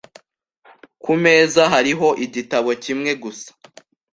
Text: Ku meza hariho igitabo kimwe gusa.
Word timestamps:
Ku 1.03 1.11
meza 1.23 1.61
hariho 1.73 2.07
igitabo 2.25 2.69
kimwe 2.83 3.11
gusa. 3.23 3.49